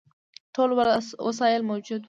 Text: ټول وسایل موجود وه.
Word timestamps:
ټول 0.55 0.69
وسایل 1.27 1.61
موجود 1.71 1.99
وه. 1.99 1.99